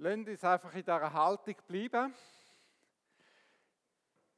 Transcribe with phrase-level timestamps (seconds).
[0.00, 2.14] Lasst uns einfach in dieser Haltung bleiben.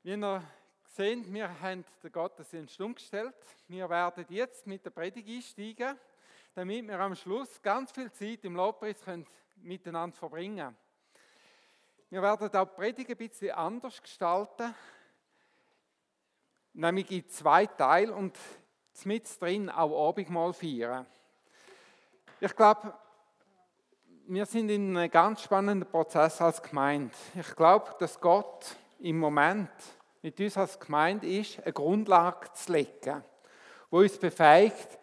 [0.02, 0.42] Wie ihr
[0.84, 3.34] seht, wir haben den Gottesdienst umgestellt.
[3.68, 5.98] Wir werden jetzt mit der Predigt einsteigen,
[6.54, 9.04] damit wir am Schluss ganz viel Zeit im Lobpreis
[9.56, 10.76] miteinander verbringen können.
[12.08, 14.74] Wir werden auch die Predigt ein bisschen anders gestalten,
[16.72, 18.38] nämlich in zwei Teile und
[19.04, 21.04] mit drin auch Abendmahl feiern.
[22.40, 22.94] Ich glaube,
[24.32, 27.12] wir sind in einem ganz spannenden Prozess als Gemeinde.
[27.34, 29.70] Ich glaube, dass Gott im Moment
[30.22, 33.24] mit uns als Gemeinde ist, eine Grundlage zu legen,
[33.90, 35.00] wo uns befähigt,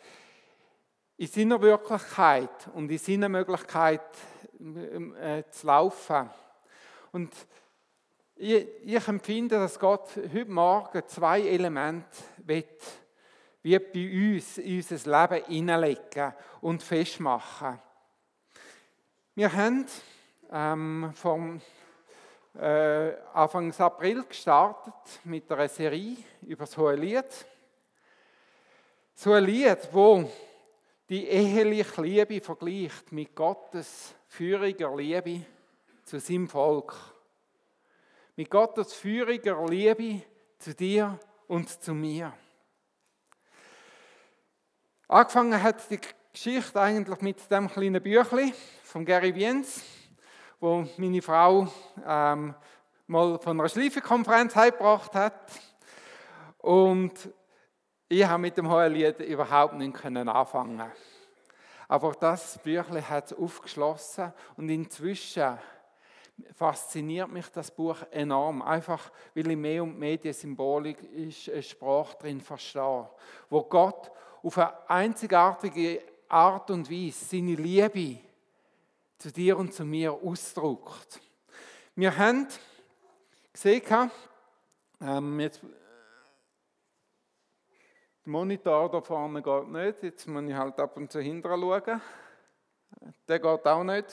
[1.18, 4.00] in seiner Wirklichkeit und in seiner Möglichkeit
[5.22, 6.30] äh, zu laufen.
[7.12, 7.34] Und
[8.38, 12.82] ich, empfinde, dass Gott heute Morgen zwei Elemente wird,
[13.62, 17.82] wie bei uns in unser Leben hineinlegen und festmachen.
[19.38, 19.86] Wir haben
[20.52, 21.62] ähm, vom
[22.60, 27.46] äh, Anfang April gestartet mit einer Serie über so ein Lied.
[29.14, 30.28] So ein Lied, wo
[31.08, 35.46] die eheliche Liebe vergleicht mit Gottes führiger Liebe
[36.04, 36.96] zu seinem Volk.
[38.36, 40.24] Mit Gottes führiger Liebe
[40.58, 42.34] zu dir und zu mir.
[45.08, 46.00] Angefangen hat die
[46.38, 49.82] Geschichte eigentlich mit dem kleinen Büchlein von Gary Wiens,
[50.60, 51.68] wo meine Frau
[52.08, 52.54] ähm,
[53.08, 55.52] mal von einer Schleifenkonferenz heimgebracht hat.
[56.60, 57.14] Und
[58.08, 60.92] ich habe mit dem Lied überhaupt nicht anfangen
[61.88, 65.58] Aber das Büchlein hat es aufgeschlossen und inzwischen
[66.54, 68.62] fasziniert mich das Buch enorm.
[68.62, 73.10] Einfach, weil ich mehr und mehr die Symbolik, ist Sprache drin verstehe,
[73.50, 74.12] wo Gott
[74.44, 78.20] auf eine einzigartige Art und Weise seine Liebe
[79.18, 81.20] zu dir und zu mir ausdrückt.
[81.96, 82.48] Wir haben
[83.52, 84.12] gesehen,
[85.02, 85.62] ähm, jetzt,
[88.26, 92.02] der Monitor da vorne geht nicht, jetzt muss ich halt ab und zu hinterher schauen.
[93.28, 94.08] Der geht auch nicht.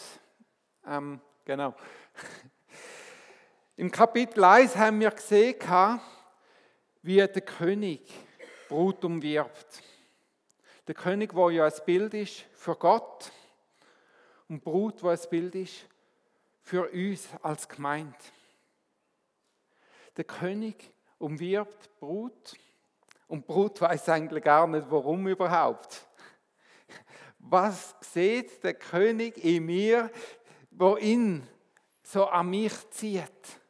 [0.87, 1.75] Ähm, genau.
[3.77, 6.01] Im Kapitel 1 haben wir gesehen,
[7.03, 8.13] wie der König
[8.69, 9.83] Brut umwirbt.
[10.87, 13.33] Der König, der ja ein Bild ist für Gott
[14.49, 15.87] und Brut, wo ein Bild ist
[16.61, 18.15] für uns als Gemeinde.
[20.15, 22.55] Der König umwirbt Brut
[23.29, 26.07] und Brut weiß eigentlich gar nicht, warum überhaupt.
[27.39, 30.11] Was sieht der König in mir,
[30.71, 31.47] wo ihn
[32.03, 33.61] so an mich zieht,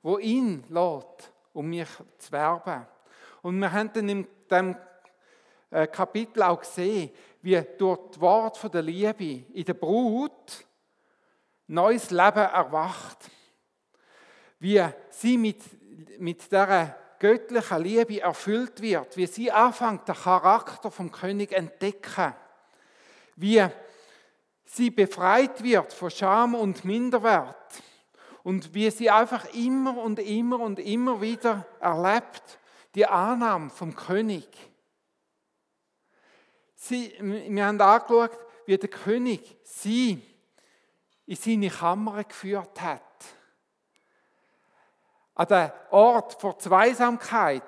[0.00, 2.86] wo ihn lädt, um mich zu werben?
[3.42, 4.76] Und wir haben dann in dem
[5.70, 7.10] Kapitel auch gesehen,
[7.42, 10.64] wie durch das Wort der Liebe in der Brut
[11.66, 13.30] neues Leben erwacht.
[14.58, 15.60] Wie sie mit,
[16.20, 22.34] mit dieser göttlichen Liebe erfüllt wird, wie sie anfängt, den Charakter vom König entdecken,
[23.36, 23.64] wie
[24.64, 27.82] sie befreit wird von Scham und Minderwert
[28.42, 32.58] und wie sie einfach immer und immer und immer wieder erlebt,
[32.94, 34.46] die Annahme vom König.
[36.88, 40.22] Sie, wir haben angeschaut, wie der König sie
[41.26, 43.02] in seine Kammer geführt hat.
[45.34, 47.64] An den Ort vor Zweisamkeit.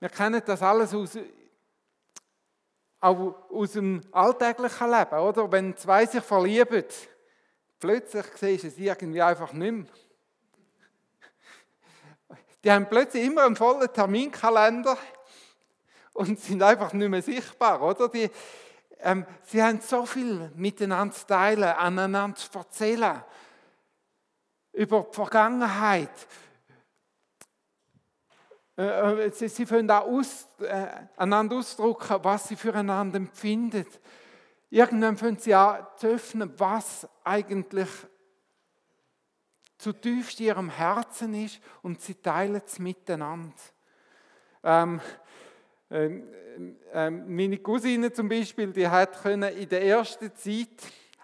[0.00, 1.16] Wir kennen das alles aus,
[3.00, 5.52] auch aus dem alltäglichen Leben, oder?
[5.52, 6.84] Wenn zwei sich verlieben,
[7.78, 9.86] plötzlich siehst du es irgendwie einfach nicht mehr.
[12.64, 14.98] Die haben plötzlich immer einen vollen Terminkalender
[16.16, 18.08] und sind einfach nicht mehr sichtbar, oder?
[18.08, 18.30] Die,
[19.00, 23.22] ähm, sie haben so viel miteinander zu teilen, aneinander zu erzählen.
[24.72, 26.10] Über die Vergangenheit.
[28.78, 33.86] Äh, äh sie, sie können auch aus, äh, einander ausdrücken, was sie füreinander empfinden.
[34.70, 37.88] Irgendwann können sie auch zu öffnen, was eigentlich
[39.78, 43.54] zutiefst in ihrem Herzen ist und sie teilen es miteinander.
[44.62, 45.00] Ähm,
[45.88, 50.68] meine Cousine zum Beispiel, die hat können in der ersten Zeit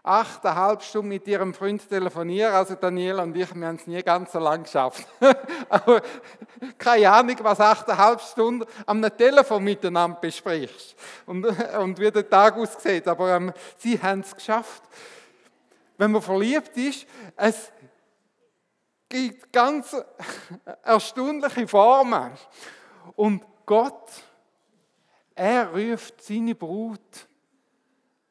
[0.05, 2.53] achteinhalb Stunden mit ihrem Freund telefonieren.
[2.53, 5.07] Also Daniel und ich, wir haben es nie ganz so lang geschafft.
[5.69, 6.03] Aber
[6.77, 13.07] keine Ahnung, was achteinhalb Stunden am Telefon miteinander besprichst und, und wie der Tag aussieht.
[13.07, 14.83] Aber ähm, sie haben es geschafft.
[15.97, 17.07] Wenn man verliebt ist,
[17.37, 17.71] es
[19.09, 19.95] gibt ganz
[20.83, 22.33] erstaunliche Formen.
[23.15, 24.11] Und Gott
[25.43, 27.29] er ruft seine Brut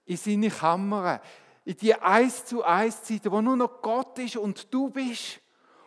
[0.06, 1.22] in seine Kammer.
[1.66, 5.40] in die Eis zu Eis Zeit, wo nur noch Gott ist und du bist.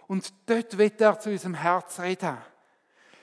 [0.07, 2.37] Und dort wird er zu unserem Herz reden.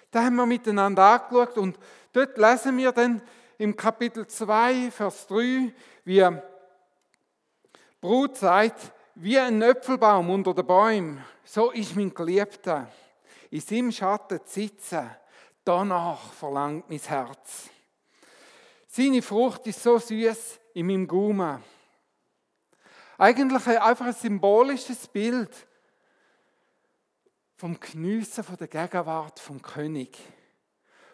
[0.09, 1.77] Da haben wir miteinander angeschaut und
[2.11, 3.21] dort lesen wir dann
[3.57, 5.71] im Kapitel 2, Vers 3,
[6.03, 6.27] wie
[8.01, 12.87] Brut sagt, wie ein Äpfelbaum unter den Bäumen, so ist mein Geliebter.
[13.51, 15.09] In seinem Schatten sitzen,
[15.63, 17.70] danach verlangt mein Herz.
[18.93, 21.63] Seine Frucht ist so süß in meinem Gaumen.
[23.17, 25.65] Eigentlich einfach ein symbolisches Bild
[27.55, 30.19] vom Geniessen von der Gegenwart vom König.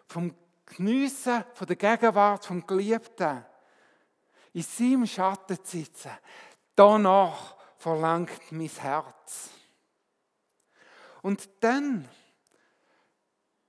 [0.08, 0.34] Vom
[0.66, 3.44] Geniessen von der Gegenwart vom Geliebten.
[4.54, 6.10] In seinem Schatten zu sitzen.
[6.74, 9.50] Danach verlangt mein Herz.
[11.22, 12.08] Und dann,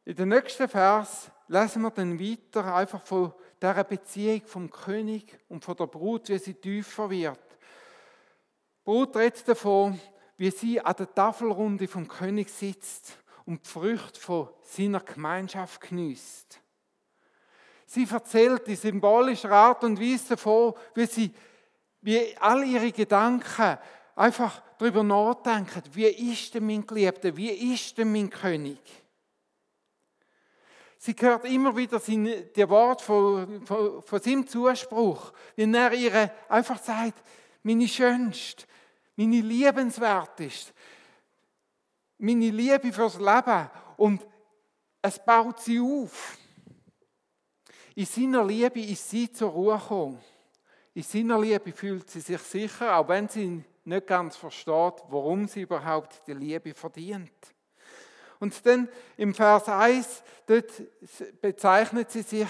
[0.03, 5.65] in den nächsten Vers, lesen wir dann weiter einfach von dieser Beziehung vom König und
[5.65, 7.39] von der Brut, wie sie tiefer wird.
[7.39, 9.99] Die Brut redet davon,
[10.37, 16.61] wie sie an der Tafelrunde vom König sitzt und die Früchte von seiner Gemeinschaft genießt.
[17.87, 21.31] Sie erzählt in symbolischer Art und Weise davon, wie sie
[22.01, 23.77] wie all ihre Gedanken
[24.15, 28.79] einfach darüber nachdenken, wie ist denn mein Geliebter, wie ist denn mein König?
[31.01, 36.77] Sie hört immer wieder die Wort von, von, von seinem Zuspruch, wenn er ihr einfach
[36.77, 37.23] sagt,
[37.63, 38.65] meine Schönste,
[39.15, 40.73] meine Liebenswerteste,
[42.17, 43.69] meine Liebe fürs Leben.
[43.95, 44.27] Und
[45.01, 46.37] es baut sie auf.
[47.95, 50.19] In seiner Liebe ist sie zur Ruhe gekommen.
[50.93, 55.61] In seiner Liebe fühlt sie sich sicher, auch wenn sie nicht ganz versteht, warum sie
[55.61, 57.55] überhaupt die Liebe verdient.
[58.39, 58.87] Und dann
[59.17, 60.71] im Vers 1, dort
[61.41, 62.49] bezeichnet sie sich,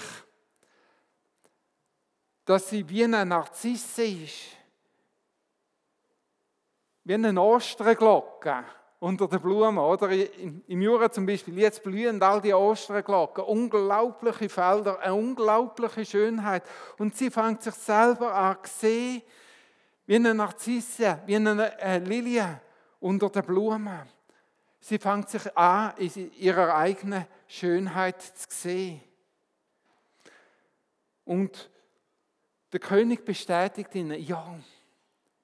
[2.44, 4.56] dass sie wie eine Narzisse ist.
[7.04, 8.64] Wie eine Osterglocke
[9.00, 9.78] unter den Blumen.
[9.78, 13.44] Oder im Jura zum Beispiel, jetzt blühen all die Osterglocken.
[13.44, 16.62] Unglaubliche Felder, eine unglaubliche Schönheit.
[16.98, 19.22] Und sie fängt sich selber an zu sehen,
[20.06, 22.60] wie eine Narzisse, wie eine Lilie
[23.00, 24.19] unter den Blumen.
[24.80, 29.02] Sie fängt sich an, in ihrer eigenen Schönheit zu sehen.
[31.24, 31.70] Und
[32.72, 34.58] der König bestätigt ihnen, ja,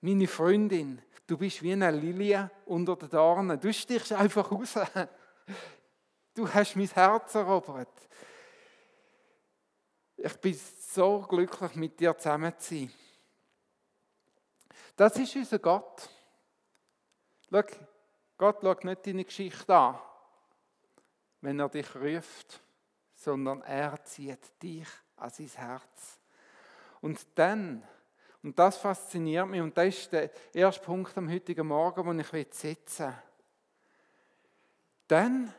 [0.00, 3.60] meine Freundin, du bist wie eine Lilie unter den Dornen.
[3.60, 4.74] Du stichst einfach raus.
[6.34, 8.08] Du hast mein Herz erobert.
[10.16, 10.58] Ich bin
[10.90, 12.92] so glücklich, mit dir zusammen zu sein.
[14.96, 16.08] Das ist unser Gott.
[17.50, 17.62] Schau,
[18.36, 19.98] Gott schaut nicht deine Geschichte an,
[21.40, 22.62] wenn er dich ruft,
[23.14, 26.20] sondern er zieht dich an sein Herz.
[27.00, 27.82] Und dann,
[28.42, 32.54] und das fasziniert mich, und das ist der erste Punkt am heutigen Morgen, den ich
[32.54, 33.14] setzen will,
[35.08, 35.54] dann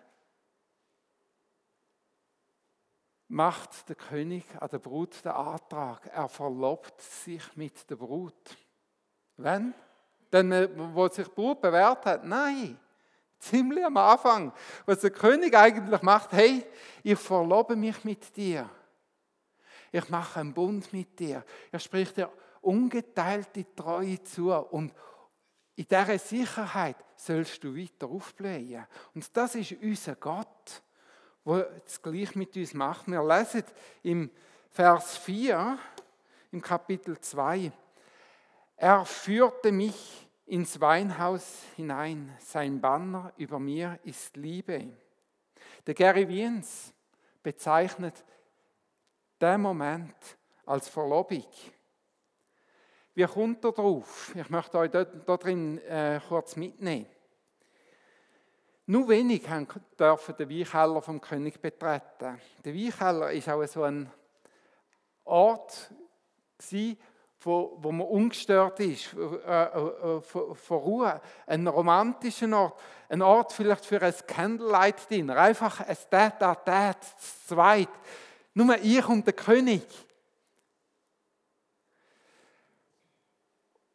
[3.30, 6.06] macht der König an der Brut den Antrag.
[6.08, 8.58] Er verlobt sich mit der Brut.
[9.38, 9.74] Wenn?
[10.32, 12.78] Denn äh, wo sich Brut bewährt hat, nein,
[13.40, 14.52] ziemlich am Anfang.
[14.86, 16.66] Was der König eigentlich macht, hey,
[17.04, 18.70] ich verlobe mich mit dir.
[19.92, 21.44] Ich mache einen Bund mit dir.
[21.72, 22.32] Er spricht dir
[22.62, 24.94] ungeteilte Treue zu und
[25.76, 28.86] in dieser Sicherheit sollst du weiter aufblähen.
[29.14, 30.81] Und das ist unser Gott,
[31.46, 33.07] der es gleich mit uns macht.
[33.07, 33.64] Wir lesen
[34.04, 34.31] im
[34.72, 35.78] Vers 4,
[36.52, 37.72] im Kapitel 2,
[38.78, 42.34] er führte mich ins Weinhaus hinein.
[42.40, 44.88] Sein Banner über mir ist Liebe.
[45.86, 46.94] Der Gary Wiens
[47.42, 48.24] bezeichnet
[49.42, 50.16] den Moment
[50.66, 51.46] als Verlobung.
[53.16, 54.34] Wie kommt er drauf?
[54.36, 57.07] Ich möchte euch dort drin äh, kurz mitnehmen.
[58.86, 59.44] Nur wenig
[60.00, 62.40] dürfen den Weinkeller vom König betreten.
[62.64, 64.10] Der Weinkeller ist auch so ein
[65.24, 65.92] Ort,
[67.42, 72.80] wo, wo man ungestört ist, äh, äh, von Ruhe, ein romantischer Ort,
[73.10, 76.98] ein Ort vielleicht für ein Candlelight-Dinner, einfach ein Tät an Tät,
[77.46, 77.90] zweit,
[78.54, 79.84] nur ich und der König.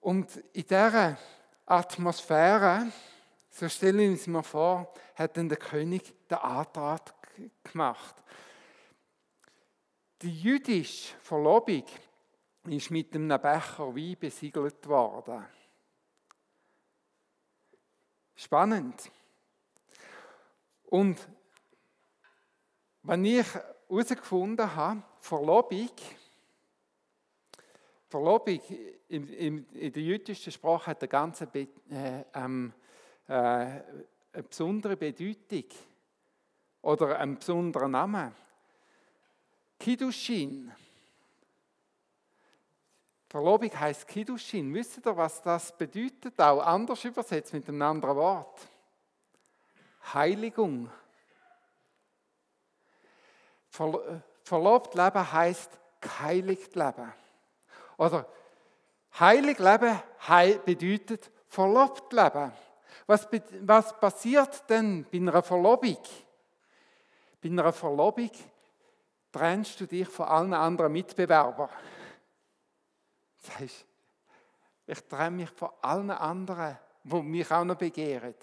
[0.01, 1.17] Und in dieser
[1.67, 2.87] Atmosphäre,
[3.51, 7.15] so stellen wir uns mal vor, hat dann der König den Antrag
[7.63, 8.17] gemacht.
[10.23, 11.85] Die jüdische Verlobung
[12.69, 15.45] ist mit einem Becher Wein besiegelt worden.
[18.35, 19.11] Spannend.
[20.85, 21.27] Und
[23.03, 25.91] wenn ich herausgefunden habe, Verlobung
[28.13, 28.61] Verlobung
[29.09, 31.67] in, in, in der jüdischen Sprache hat eine ganz äh,
[32.35, 32.75] ähm,
[33.27, 35.65] äh, eine besondere Bedeutung
[36.83, 38.35] oder einen besonderen Namen.
[39.79, 40.73] Kiddushin.
[43.33, 44.75] Verlobung heißt Kiddushin.
[44.75, 46.39] Wisst ihr, was das bedeutet?
[46.39, 48.61] Auch anders übersetzt mit einem anderen Wort.
[50.13, 50.91] Heiligung.
[53.71, 57.11] Verlobt leben heißt geheiligt leben.
[57.97, 58.27] Oder
[59.19, 59.99] heilig leben
[60.67, 62.53] bedeutet verlobt leben.
[63.07, 63.27] Was,
[63.63, 65.97] was passiert denn bei einer Verlobung?
[67.43, 68.31] Bei einer Verlobung
[69.33, 71.71] trennst du dich von allen anderen Mitbewerbern.
[73.59, 73.85] Heißt,
[74.87, 78.35] ich trenne mich von allen anderen, die mich auch noch begehren.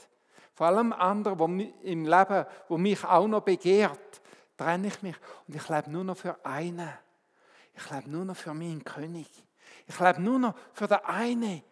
[0.54, 4.22] Von allem anderen, die im Leben, wo mich auch noch begehrt,
[4.58, 5.16] trenne ich mich.
[5.48, 6.90] Und ich lebe nur noch für einen.
[7.74, 9.30] Ich lebe nur noch für meinen König.
[9.88, 11.64] Ich lebe nur noch für den einen,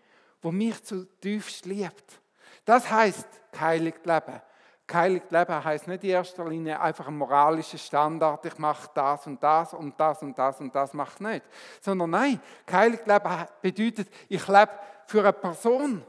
[0.43, 2.21] der mich zutiefst liebt.
[2.63, 4.41] Das heißt geheiligt leben.
[4.87, 9.43] Geheiligt leben heißt nicht in erster Linie einfach ein moralischer Standard, ich mache das und
[9.43, 11.43] das und das und das und das mache nicht.
[11.81, 14.71] Sondern nein, geheiligt leben bedeutet, ich lebe
[15.05, 16.05] für eine Person.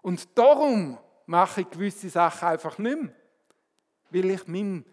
[0.00, 3.12] Und darum mache ich gewisse Sachen einfach nicht mehr.
[4.08, 4.86] Weil ich meinem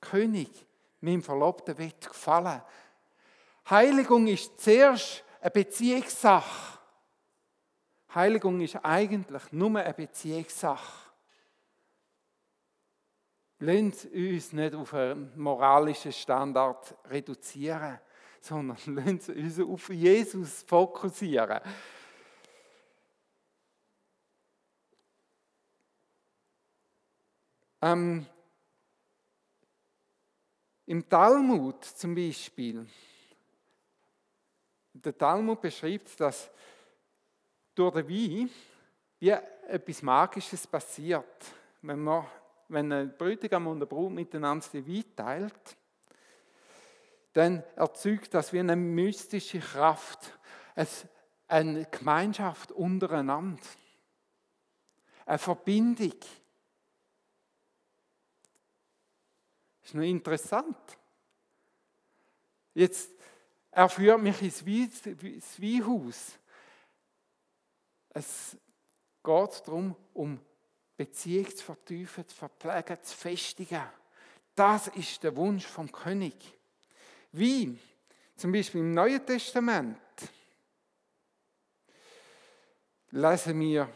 [0.00, 0.48] König,
[1.00, 2.62] meinem Verlobten will gefallen.
[3.68, 6.78] Heiligung ist zuerst eine Beziehungssache.
[8.14, 11.01] Heiligung ist eigentlich nur eine Beziehungssache.
[13.64, 18.00] Lasst uns nicht auf einen moralischen Standard reduzieren,
[18.40, 21.60] sondern lasst uns auf Jesus fokussieren.
[27.80, 28.26] Ähm,
[30.86, 32.84] Im Talmud zum Beispiel,
[34.92, 36.50] der Talmud beschreibt, dass
[37.76, 38.50] durch den Wein
[39.20, 39.30] wie
[39.68, 41.46] etwas Magisches passiert,
[41.80, 42.26] wenn man
[42.72, 45.76] wenn ein Bräutigam und ein Brut miteinander die Wein teilt,
[47.32, 50.38] dann erzeugt das wie eine mystische Kraft,
[51.48, 53.62] eine Gemeinschaft untereinander,
[55.26, 56.14] eine Verbindung.
[59.80, 60.98] Das ist noch interessant.
[62.74, 63.10] Jetzt,
[63.70, 66.38] er führt mich ins Weinhaus.
[68.10, 68.56] Es
[69.22, 70.38] geht darum, um
[71.04, 73.82] Beziehung zu vertiefen, zu verpflegen, zu festigen.
[74.54, 76.34] Das ist der Wunsch vom König.
[77.32, 77.76] Wie?
[78.36, 79.98] Zum Beispiel im Neuen Testament
[83.10, 83.88] lesen wir,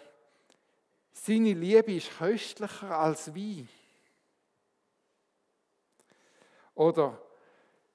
[1.13, 3.69] seine Liebe ist köstlicher als Wein.
[6.75, 7.23] Oder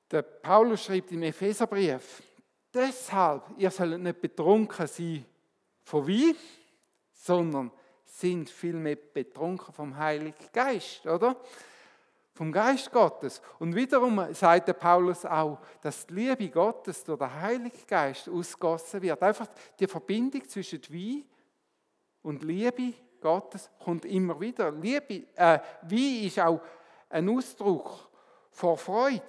[0.09, 2.23] der Paulus schreibt im Epheserbrief,
[2.73, 5.25] deshalb, ihr sollt nicht betrunken sein
[5.83, 6.35] von Wein,
[7.11, 7.71] sondern
[8.11, 11.35] sind vielmehr betrunken vom Heiligen Geist, oder?
[12.33, 13.41] Vom Geist Gottes.
[13.57, 19.01] Und wiederum sagt der Paulus auch, dass die Liebe Gottes durch den Heiligen Geist ausgossen
[19.01, 19.21] wird.
[19.23, 19.47] Einfach
[19.79, 21.23] die Verbindung zwischen Wein
[22.21, 24.71] und Liebe Gottes kommt immer wieder.
[24.71, 26.61] Liebe, äh, Wein ist auch
[27.09, 28.09] ein Ausdruck
[28.51, 29.21] vor Freude.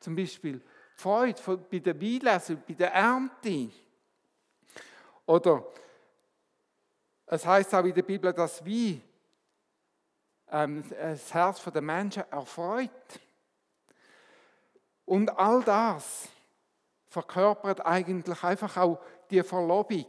[0.00, 0.60] Zum Beispiel
[0.94, 3.70] Freude bei der Weinlese, bei der Ernte.
[5.26, 5.66] Oder
[7.30, 9.02] es heißt auch in der Bibel, dass wie
[10.50, 12.90] ähm, das Herz der Menschen erfreut.
[15.04, 16.28] Und all das
[17.08, 20.06] verkörpert eigentlich einfach auch die Verlobung.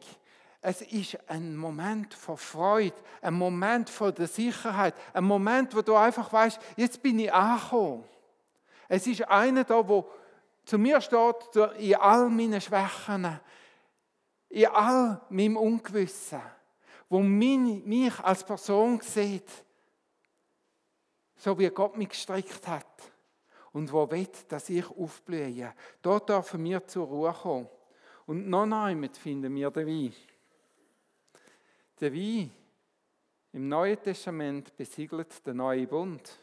[0.62, 5.96] Es ist ein Moment von Freude, ein Moment von der Sicherheit, ein Moment, wo du
[5.96, 8.04] einfach weißt, jetzt bin ich angekommen.
[8.88, 10.10] Es ist einer da, wo
[10.66, 13.40] zu mir steht, in all meinen Schwächen,
[14.50, 16.42] in all meinem Ungewissen
[17.10, 19.50] wo mich als Person sieht,
[21.36, 22.86] so wie Gott mich gestrickt hat
[23.72, 25.74] und wo will, dass ich aufblühe.
[26.02, 27.70] Dort dürfen wir zur Ruhe kommen.
[28.26, 30.14] Und noch einmal finden wir den Wein.
[32.00, 32.52] Der Wein
[33.52, 36.38] im Neuen Testament besiegelt den neuen Bund.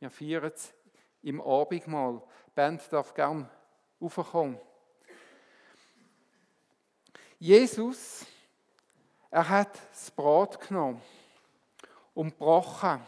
[0.00, 0.74] Wir feiern es
[1.22, 2.20] im Abendmahl.
[2.48, 3.48] Die Band darf gern
[4.00, 4.58] aufkommen.
[7.38, 8.26] Jesus
[9.32, 11.00] er hat das Brot genommen
[12.12, 13.00] und gebrochen,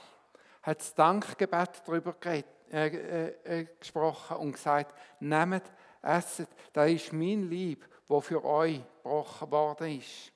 [0.63, 7.13] hat das Dankgebet darüber geredet, äh, äh, äh, gesprochen und gesagt, nehmt, esset, das ist
[7.13, 10.33] mein Lieb, wo für euch gebrochen worden ist.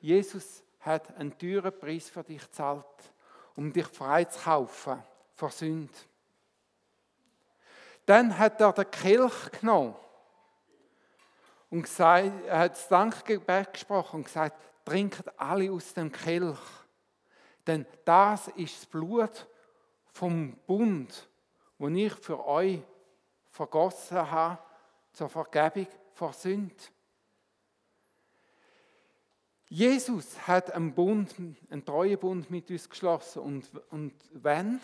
[0.00, 2.86] Jesus hat einen teuren Preis für dich gezahlt,
[3.54, 5.02] um dich frei zu kaufen
[5.34, 5.92] vor Sünde.
[8.06, 9.94] Dann hat er den Kelch genommen
[11.68, 14.56] und gesagt, er hat das Dankgebet gesprochen und gesagt,
[14.88, 16.58] trinkt alle aus dem Kelch.
[17.66, 19.46] Denn das ist das Blut
[20.06, 21.28] vom Bund,
[21.76, 22.80] wo ich für euch
[23.50, 24.58] vergossen habe
[25.12, 26.90] zur Vergebung vor Sünd.
[29.68, 31.34] Jesus hat einen Bund,
[31.68, 33.42] einen treuen Bund mit uns geschlossen.
[33.42, 34.80] Und, und wenn?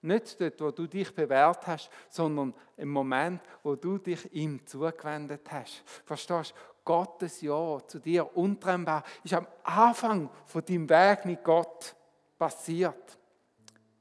[0.00, 5.50] Nicht dort, wo du dich bewährt hast, sondern im Moment, wo du dich ihm zugewendet
[5.50, 5.82] hast.
[6.04, 6.75] Verstehst du?
[6.86, 11.94] Gottes Ja zu dir untrennbar ist am Anfang von deinem Weg mit Gott
[12.38, 13.18] passiert.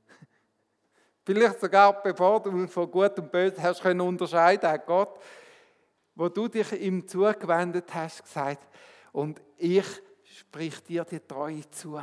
[1.25, 5.20] Vielleicht sogar bevor du von Gut und Böse hast können unterscheiden, hat Gott,
[6.13, 8.68] wo du dich ihm zugewendet hast, gesagt,
[9.12, 9.86] und ich
[10.24, 12.00] sprich dir die Treue zu.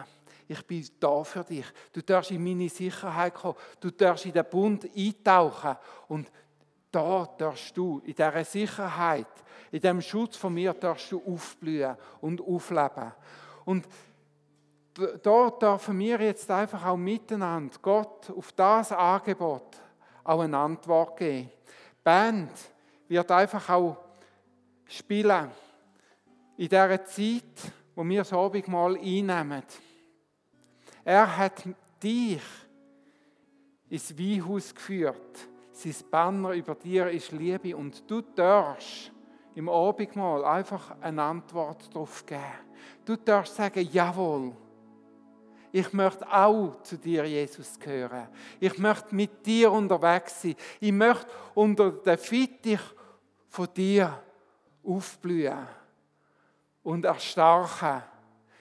[0.49, 1.67] Ich bin da für dich.
[1.93, 3.57] Du darfst in meine Sicherheit kommen.
[3.81, 5.77] Du darfst in den Bund eintauchen.
[6.09, 6.31] Und
[6.91, 9.29] da darfst du, in dieser Sicherheit,
[9.73, 13.13] in dem Schutz von mir, darfst du aufblühen und aufleben.
[13.65, 13.87] Und
[15.23, 19.81] da dürfen wir jetzt einfach auch miteinander Gott auf das Angebot
[20.25, 21.49] auch eine Antwort geben.
[21.49, 22.51] Die Band
[23.09, 23.97] wird einfach auch
[24.87, 25.51] spielen
[26.57, 29.63] in dieser Zeit, wo wir das Abendmahl einnehmen.
[31.05, 31.65] Er hat
[32.03, 32.43] dich
[33.89, 35.49] ins Weinhaus geführt.
[35.73, 39.12] Sein Banner über dir ist Liebe und du darfst
[39.55, 42.43] im Abendmahl einfach eine Antwort darauf geben.
[43.05, 44.53] Du darfst sagen, jawohl,
[45.75, 48.29] ich möchte auch zu dir, Jesus, gehören.
[48.61, 50.55] Ich möchte mit dir unterwegs sein.
[50.81, 52.81] Ich möchte unter der Fittich
[53.49, 54.23] von dir
[54.85, 55.67] aufblühen
[56.83, 58.03] und erstarken.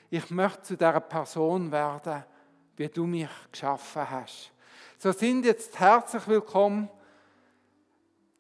[0.09, 2.23] Ich möchte zu der Person werden,
[2.77, 4.51] wie du mich geschaffen hast.
[4.97, 6.89] So sind jetzt herzlich willkommen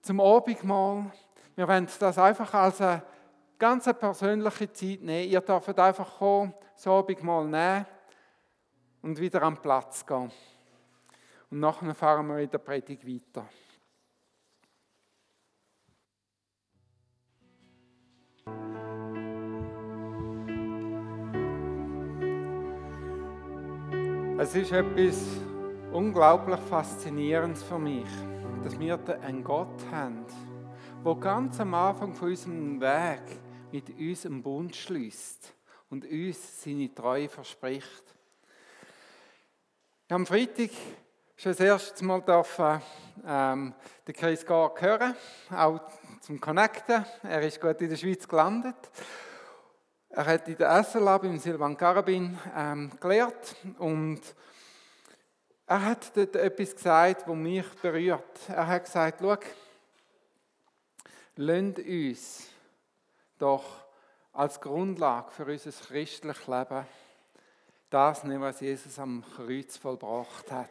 [0.01, 1.11] zum Abendmahl.
[1.61, 3.03] Wir wollen das einfach als eine
[3.59, 5.29] ganz persönliche Zeit nehmen.
[5.29, 7.85] Ihr dürft einfach kommen, das Abendmahl nehmen
[9.03, 10.31] und wieder am Platz gehen.
[11.51, 13.45] Und nachher fahren wir in der Predigt weiter.
[24.39, 25.23] Es ist etwas
[25.91, 28.09] unglaublich Faszinierendes für mich,
[28.63, 30.25] dass wir einen Gott haben,
[31.03, 33.21] der ganz am Anfang von unserem Weg
[33.71, 35.51] mit uns einen Bund schließt
[35.89, 38.03] und uns seine Treue verspricht.
[40.09, 40.69] Am Freitag
[41.35, 42.81] schon das erste Mal dürfen,
[43.25, 43.73] ähm,
[44.07, 45.15] den Chris Garg hören,
[45.49, 45.81] auch
[46.19, 47.03] zum Connecten.
[47.23, 48.91] Er ist gut in der Schweiz gelandet.
[50.09, 54.21] Er hat in der SLA beim Silvan Carabin ähm, gelehrt und
[55.65, 58.49] er hat dort etwas gesagt, das mich berührt.
[58.49, 59.37] Er hat gesagt, schau,
[61.41, 62.47] lasst uns
[63.37, 63.63] doch
[64.33, 66.85] als Grundlage für unser christliches Leben
[67.89, 70.69] das nehmen, was Jesus am Kreuz vollbracht hat.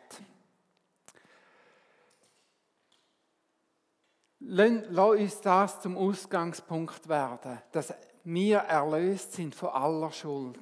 [4.38, 7.92] Lass uns das zum Ausgangspunkt werden, dass
[8.24, 10.59] wir erlöst sind von aller Schuld.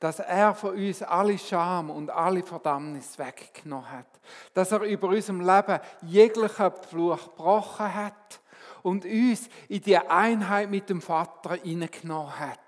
[0.00, 4.20] Dass er von uns alle Scham und alle Verdammnis weggenommen hat.
[4.54, 8.40] Dass er über unserem Leben jeglichen Fluch gebrochen hat
[8.86, 12.60] und uns in die Einheit mit dem Vater hineingenommen hat.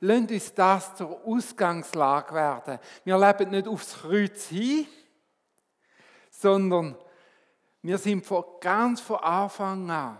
[0.00, 2.78] Lasst uns das zur Ausgangslage werden.
[3.04, 4.86] Wir leben nicht aufs Kreuz hin,
[6.28, 6.94] sondern
[7.80, 10.18] wir sind von ganz von Anfang an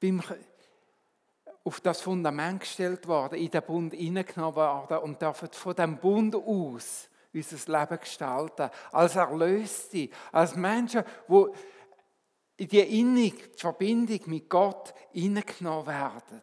[0.00, 0.20] beim
[1.62, 6.34] auf das Fundament gestellt worden, in den Bund hineingenommen worden und dürfen von dem Bund
[6.34, 8.70] aus unser Leben gestalten.
[8.90, 11.46] Als Erlöste, als Menschen, die
[12.56, 16.42] in die innige Verbindung mit Gott hineingenommen werden.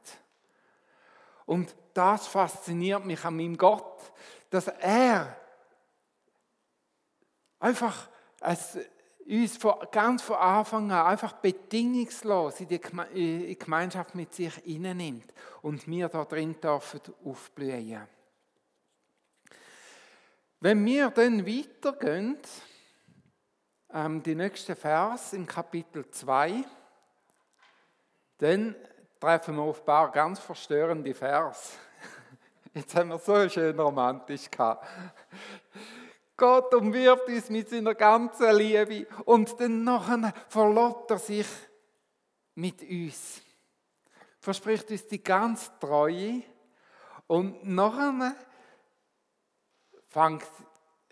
[1.45, 4.11] Und das fasziniert mich an meinem Gott,
[4.49, 5.35] dass er
[7.59, 8.09] einfach
[9.25, 9.59] uns
[9.91, 16.25] ganz von Anfang an einfach bedingungslos in die Gemeinschaft mit sich hineinnimmt und wir da
[16.25, 18.07] drin dürfen aufblühen.
[20.59, 22.37] Wenn wir dann weitergehen,
[23.93, 26.63] ähm, die nächste Vers im Kapitel 2,
[28.37, 28.75] dann
[29.19, 31.77] treffen wir auf ein paar ganz verstörende Vers.
[32.73, 34.87] Jetzt haben wir so schön romantisch gehabt.
[36.37, 41.47] Gott umwirft uns mit seiner ganzen Liebe und dann nachher verlobt er sich
[42.55, 43.41] mit uns.
[44.39, 46.41] Verspricht uns die ganz Treue
[47.27, 48.35] und nachher
[50.09, 50.47] fängt,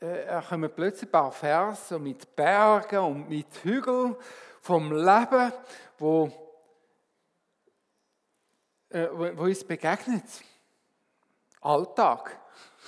[0.02, 4.16] äh, kommen plötzlich ein paar Verse mit Bergen und mit Hügeln
[4.62, 5.52] vom Leben,
[5.98, 6.32] wo
[8.90, 10.26] äh, wo, uns begegnet.
[11.62, 12.40] Alltag.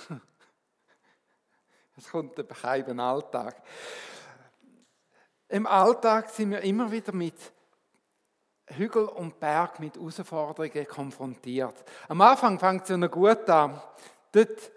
[1.96, 3.62] Es kommt der bescheiden Alltag.
[5.48, 7.34] Im Alltag sind wir immer wieder mit
[8.66, 11.84] Hügel und Berg, mit Herausforderungen konfrontiert.
[12.08, 13.80] Am Anfang fängt es ja noch gut an.
[14.32, 14.72] Dort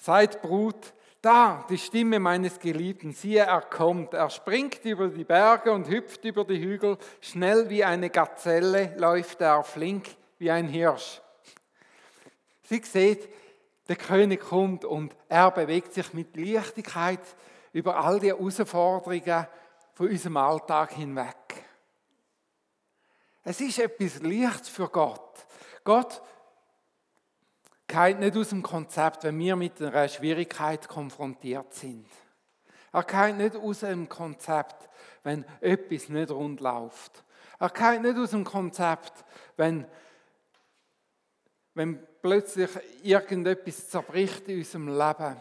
[0.00, 4.14] sagt Brut, da, die Stimme meines Geliebten, siehe, er kommt.
[4.14, 6.96] Er springt über die Berge und hüpft über die Hügel.
[7.20, 10.08] Schnell wie eine Gazelle läuft er, flink
[10.38, 11.20] wie ein Hirsch.
[12.62, 13.28] Sie sieht,
[13.88, 17.20] der König kommt und er bewegt sich mit Leichtigkeit
[17.72, 19.46] über all die Herausforderungen
[19.92, 21.36] von unserem Alltag hinweg.
[23.42, 25.46] Es ist etwas Lichts für Gott.
[25.84, 26.22] Gott
[27.90, 32.06] geht nicht aus dem Konzept, wenn wir mit einer Schwierigkeit konfrontiert sind.
[32.92, 34.88] Er geht nicht aus dem Konzept,
[35.22, 37.24] wenn etwas nicht rund läuft.
[37.58, 39.12] Er geht nicht aus dem Konzept,
[39.56, 39.86] wenn,
[41.74, 42.70] wenn plötzlich
[43.02, 45.36] irgendetwas zerbricht in unserem Leben,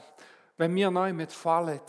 [0.57, 1.81] wenn wir neu mitfallen,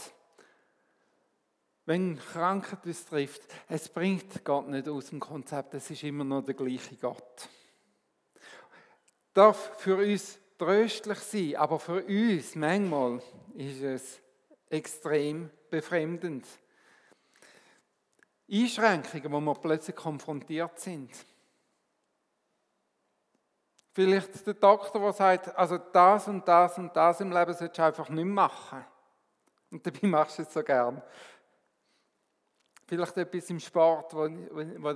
[1.87, 3.42] wenn Krankheit uns trifft.
[3.68, 7.49] Es bringt Gott nicht aus dem Konzept, es ist immer noch der gleiche Gott.
[9.33, 13.23] Darf für uns tröstlich sein, aber für uns manchmal
[13.55, 14.20] ist es
[14.68, 16.46] extrem befremdend.
[18.51, 21.11] Einschränkungen, wo wir plötzlich konfrontiert sind.
[23.92, 27.85] Vielleicht der Doktor, der sagt, also das und das und das im Leben solltest du
[27.85, 28.85] einfach nicht machen.
[29.70, 31.03] Und dabei machst du es so gern.
[32.87, 34.94] Vielleicht etwas im Sport, wo, wo,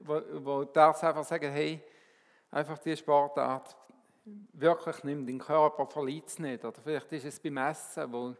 [0.00, 1.82] wo, wo darfst einfach sagen, hey,
[2.50, 3.76] einfach die Sportart,
[4.24, 6.64] wirklich nimmt, den Körper verliert es nicht.
[6.64, 8.34] Oder vielleicht ist es beim Essen, wo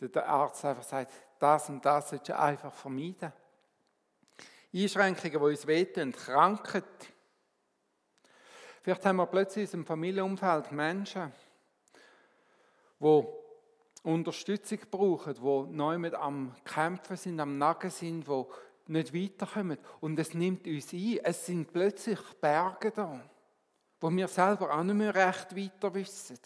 [0.00, 3.32] der Arzt einfach sagt, das und das solltest du einfach vermeiden.
[4.74, 6.84] Einschränkungen, die uns wehtun, Krankheit.
[8.82, 11.32] Vielleicht haben wir plötzlich in unserem Familienumfeld Menschen,
[13.00, 13.24] die
[14.02, 18.44] Unterstützung brauchen, die neu mit am Kämpfen sind, am Nagen sind, die
[18.88, 19.78] nicht weiterkommen.
[20.00, 21.18] Und es nimmt uns ein.
[21.24, 23.20] Es sind plötzlich Berge da
[24.00, 26.38] wo wir selber auch nicht mehr recht weiter wissen.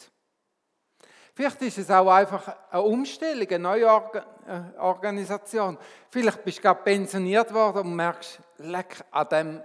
[1.34, 5.78] Vielleicht ist es auch einfach eine Umstellung, eine neue äh, Organisation.
[6.10, 9.62] Vielleicht bist du gerade pensioniert worden und merkst, leck, an dem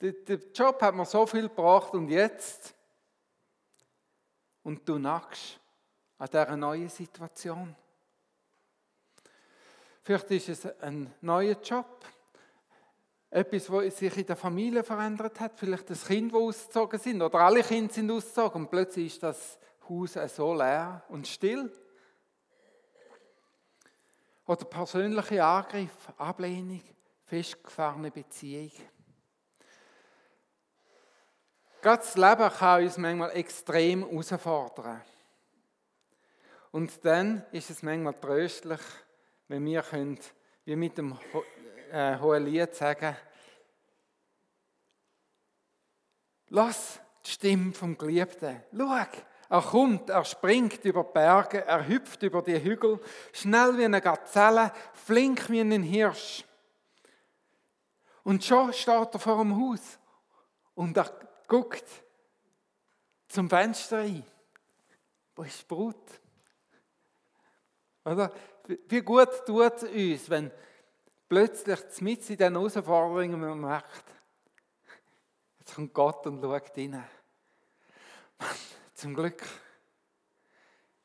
[0.00, 2.74] der Job hat mir so viel gebracht und jetzt?
[4.62, 5.58] Und du nackst
[6.18, 7.74] an dieser neuen Situation.
[10.02, 12.04] Vielleicht ist es ein neuer Job
[13.30, 17.40] etwas, was sich in der Familie verändert hat, vielleicht das Kind, das ausgezogen sind, oder
[17.40, 21.72] alle Kinder sind ausgezogen und plötzlich ist das Haus so leer und still.
[24.46, 26.82] Oder persönliche Angriff, Ablehnung,
[27.24, 28.72] festgefahrene Beziehung.
[31.82, 35.02] Gerade das Leben kann uns manchmal extrem herausfordern.
[36.70, 38.80] Und dann ist es manchmal tröstlich,
[39.48, 40.18] wenn wir können,
[40.64, 41.16] wie mit dem
[41.90, 43.16] äh, Hohelied sagen,
[46.48, 48.62] lass die Stimme vom Geliebten.
[48.76, 48.94] Schau,
[49.50, 53.00] er kommt, er springt über Berge, er hüpft über die Hügel,
[53.32, 56.44] schnell wie eine Gazelle, flink wie ein Hirsch.
[58.24, 59.98] Und schon steht er vor dem Haus
[60.74, 61.10] und er
[61.46, 61.86] guckt
[63.26, 64.24] zum Fenster rein.
[65.34, 65.96] Wo ist die Brut?
[68.04, 68.30] Oder?
[68.88, 70.50] Wie gut tut es uns, wenn
[71.28, 74.04] plötzlich mit in diesen Herausforderungen man merkt,
[75.60, 77.04] jetzt kommt Gott und schaut rein.
[78.94, 79.42] Zum Glück.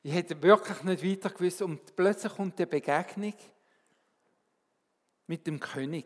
[0.02, 3.34] Ich hätte wirklich nicht weiter gewusst und plötzlich kommt die Begegnung
[5.28, 6.06] mit dem König.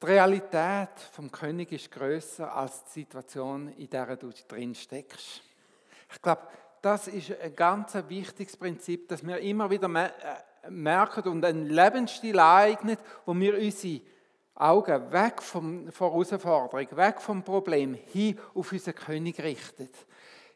[0.00, 5.42] Die Realität vom König ist größer als die Situation, in der du drin steckst.
[6.12, 6.48] Ich glaube,
[6.82, 10.10] das ist ein ganz wichtiges Prinzip, dass wir immer wieder äh,
[10.68, 14.00] merken und einen Lebensstil eignet, wo wir unsere
[14.54, 19.88] Augen weg von Herausforderung, weg vom Problem, hin auf unseren König richten.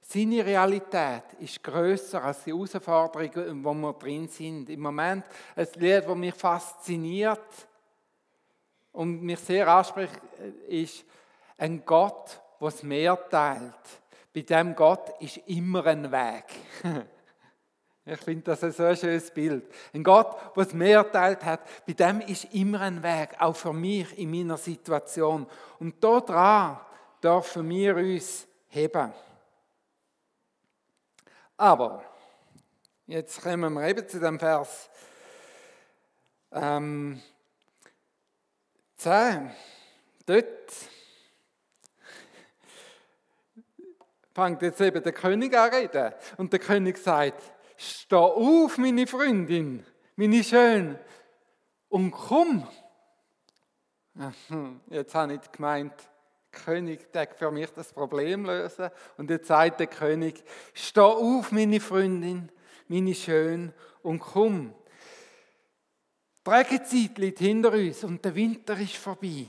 [0.00, 4.70] Seine Realität ist größer als die Herausforderungen, wo wir drin sind.
[4.70, 5.24] Im Moment
[5.56, 7.68] ein Lied, das mich fasziniert
[8.92, 10.20] und mich sehr anspricht,
[10.68, 11.04] ist
[11.58, 13.74] ein Gott, der das Meer teilt
[14.36, 16.44] bei dem Gott ist immer ein Weg.
[18.08, 19.64] Ich finde das ein so schönes Bild.
[19.92, 23.72] Ein Gott, der das Meer teilt hat, bei dem ist immer ein Weg, auch für
[23.72, 25.44] mich in meiner Situation.
[25.80, 26.78] Und daran
[27.20, 29.12] dürfen wir uns heben.
[31.56, 32.04] Aber,
[33.08, 34.88] jetzt kommen wir eben zu dem Vers.
[36.52, 37.20] Ähm,
[38.98, 39.50] 10.
[40.26, 40.72] Dort
[44.32, 46.14] fängt jetzt eben der König an reden.
[46.36, 49.84] Und der König sagt, steh auf, meine Freundin,
[50.16, 50.98] meine Schön,
[51.88, 52.66] und komm.
[54.88, 55.92] Jetzt habe ich gemeint,
[56.50, 58.90] König der für mich das Problem lösen.
[59.16, 62.50] Und jetzt sagt der König, steh auf, meine Freundin,
[62.88, 64.72] meine Schön, und komm.
[66.46, 69.46] Die Regenzeit liegt hinter uns und der Winter ist vorbei.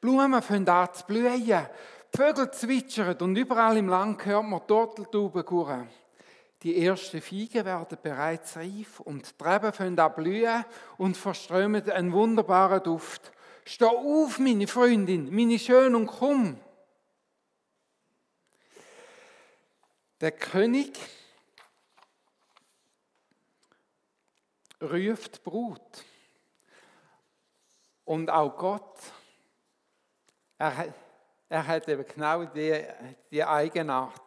[0.00, 5.44] Blumen fangen an zu blühen, die Vögel zwitschern und überall im Land hört man Turteltauben
[5.44, 5.88] gurren.
[6.62, 10.64] Die ersten Feigen werden bereits reif und die Reben fangen an blühen
[10.96, 13.32] und verströmen einen wunderbaren Duft.
[13.64, 16.60] Steh auf, meine Freundin, meine Schön und komm.
[20.20, 20.96] Der König
[24.80, 26.04] ruft die Brut.
[28.04, 28.98] Und auch Gott,
[30.58, 30.94] er,
[31.48, 32.84] er hat eben genau die,
[33.32, 34.22] die Eigenart.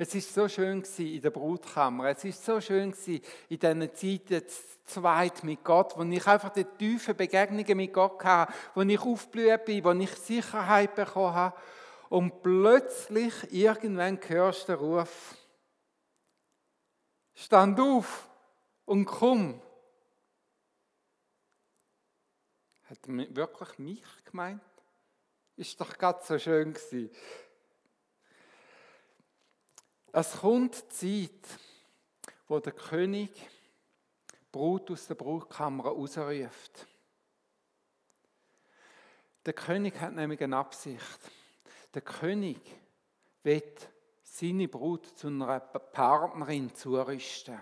[0.00, 2.10] Es ist so schön in der Brutkammer.
[2.10, 2.94] Es ist so schön
[3.48, 8.24] in diesen Zeiten zu zweit mit Gott, wo ich einfach die tiefen Begegnungen mit Gott
[8.24, 11.56] hatte, wo ich aufgeblüht bin, wo ich Sicherheit bekommen habe.
[12.10, 15.36] Und plötzlich, irgendwann hörst du den Ruf,
[17.34, 18.30] stand auf
[18.84, 19.60] und komm.
[22.88, 24.62] Hat wirklich mich gemeint?
[25.56, 27.10] Ist doch gerade so schön gewesen.
[30.12, 31.60] Es kommt die Zeit,
[32.48, 33.30] wo der König
[34.50, 36.86] Brut aus der Brutkammer rausruft.
[39.44, 41.20] Der König hat nämlich eine Absicht.
[41.94, 42.60] Der König
[43.42, 43.88] wird
[44.22, 47.60] seine Brut zu einer Partnerin zurüsten.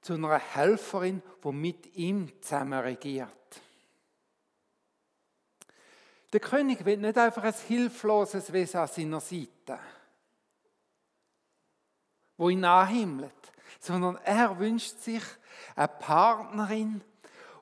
[0.00, 3.28] Zu einer Helferin, die mit ihm zusammen regiert.
[6.32, 9.78] Der König will nicht einfach ein hilfloses Wesen an seiner Seite,
[12.36, 13.32] wo ihn anhimmelt,
[13.80, 15.22] sondern er wünscht sich
[15.76, 17.02] eine Partnerin,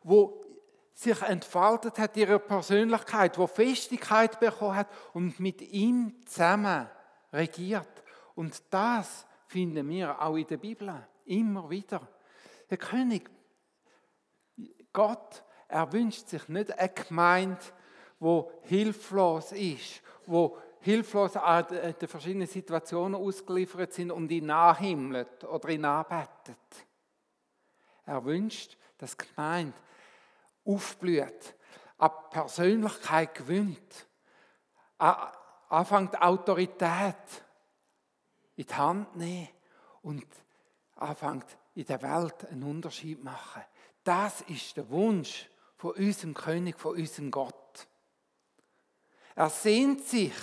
[0.03, 0.43] wo
[0.95, 6.89] sich entfaltet hat, ihre Persönlichkeit, wo Festigkeit bekommen hat und mit ihm zusammen
[7.33, 8.03] regiert.
[8.35, 12.07] Und das finden wir auch in der Bibel immer wieder.
[12.71, 13.31] Der König,
[14.93, 17.61] Gott, er wünscht sich nicht eine Gemeinde,
[18.21, 25.69] wo hilflos ist, wo hilflos an den verschiedenen Situationen ausgeliefert sind und ihn nachhimmelt oder
[25.69, 26.59] ihn anbetet.
[28.05, 29.77] Er wünscht, dass die Gemeinde
[30.65, 31.55] aufblüht,
[31.99, 34.07] an Persönlichkeit gewinnt,
[34.99, 37.17] anfängt Autorität
[38.57, 39.49] in die Hand nehmen
[40.03, 40.27] und
[40.97, 43.63] anfängt in der Welt einen Unterschied machen.
[44.05, 47.87] Das ist der Wunsch von unserem König, von unserem Gott.
[49.35, 50.35] Er sehnt sich,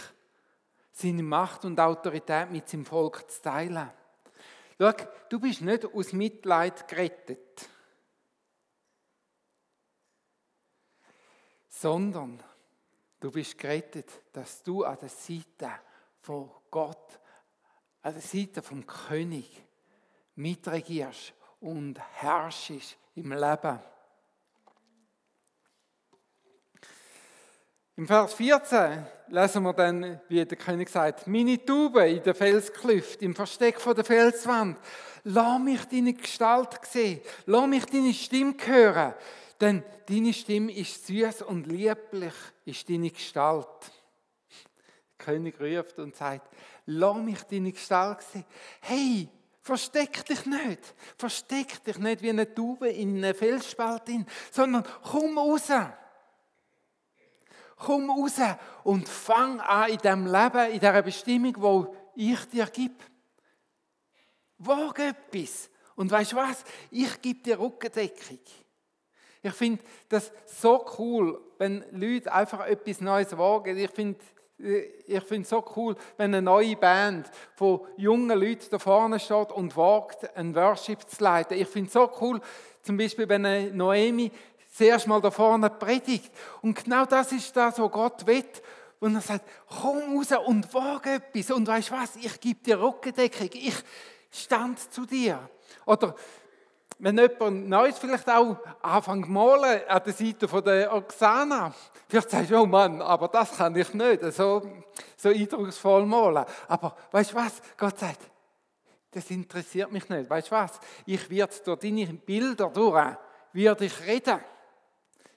[0.99, 3.89] seine Macht und Autorität mit seinem Volk zu teilen.
[4.77, 4.91] Schau,
[5.29, 7.69] du bist nicht aus Mitleid gerettet,
[11.67, 12.43] sondern
[13.19, 15.71] du bist gerettet, dass du an der Seite
[16.19, 17.19] von Gott,
[18.01, 19.63] an der Seite vom König
[20.35, 23.79] mitregierst und herrschst im Leben.
[27.99, 33.21] Im Vers 14 lesen wir dann, wie der König sagt, meine Taube in der Felsklüft,
[33.21, 34.77] im Versteck von der Felswand,
[35.25, 39.15] lass mich deine Gestalt sehen, lass mich deine Stimme hören,
[39.59, 42.33] denn deine Stimme ist süß und lieblich,
[42.63, 43.67] ist deine Gestalt.
[45.19, 48.45] Der König ruft und sagt, lass mich deine Gestalt sehen.
[48.79, 49.27] Hey,
[49.61, 54.03] versteck dich nicht, versteck dich nicht wie eine Taube in einer Felsspalt,
[54.51, 55.69] sondern komm raus
[57.79, 58.35] komm raus
[58.83, 62.95] und fang an in diesem Leben, in dieser Bestimmung, wo ich dir gebe.
[64.59, 65.69] Wage etwas.
[65.95, 66.63] Und weißt du was?
[66.91, 68.39] Ich gebe dir Rückendeckung.
[69.41, 73.77] Ich finde das so cool, wenn Leute einfach etwas Neues wagen.
[73.77, 74.19] Ich finde
[74.61, 79.53] ich finde es so cool, wenn eine neue Band von jungen Leuten da vorne steht
[79.53, 81.57] und wagt, ein Worship zu leiten.
[81.57, 82.41] Ich finde es so cool,
[82.81, 84.31] zum Beispiel, wenn eine Noemi
[84.71, 86.31] zuerst mal da vorne predigt.
[86.61, 88.45] Und genau das ist das, was Gott will.
[88.99, 89.45] Und er sagt,
[89.81, 91.51] komm raus und wage etwas.
[91.51, 93.49] Und weißt du was, ich gebe dir Rückendeckung.
[93.53, 93.75] Ich
[94.31, 95.49] stand zu dir.
[95.85, 96.15] Oder
[96.99, 101.73] wenn jemand Neues vielleicht auch anfängt zu malen an der Seite von der Oksana,
[102.09, 104.61] vielleicht sagst du, oh Mann, aber das kann ich nicht, so,
[105.15, 106.43] so eindrucksvoll malen.
[106.67, 108.19] Aber weißt du was, Gott sagt,
[109.11, 110.29] das interessiert mich nicht.
[110.29, 113.15] Weißt du was, ich werde durch deine Bilder durch,
[113.53, 114.39] werde ich reden.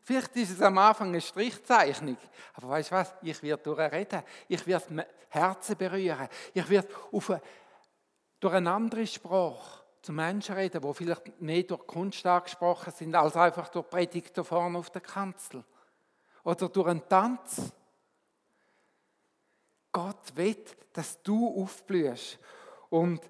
[0.04, 2.16] Vielleicht ist es am Anfang eine Strichzeichnung,
[2.54, 3.14] aber weißt du was?
[3.22, 4.22] Ich werde durchreden.
[4.48, 6.28] Ich werde Herzen berühren.
[6.52, 7.42] Ich werde auf eine,
[8.40, 13.36] durch eine andere Sprache zu Menschen reden, die vielleicht mehr durch Kunst angesprochen sind, als
[13.36, 15.62] einfach durch Predigt da vorne auf der Kanzel.
[16.42, 17.72] Oder durch einen Tanz.
[19.92, 22.40] Gott will, dass du aufblühst.
[22.90, 23.20] Und